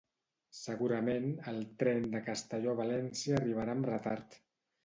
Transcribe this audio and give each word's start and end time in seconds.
Segurament 0.59 1.27
el 1.51 1.59
tren 1.83 2.09
de 2.15 2.23
Castelló 2.31 2.75
a 2.75 2.75
València 2.81 3.39
arribarà 3.43 3.77
amb 3.79 3.93
retard 3.95 4.43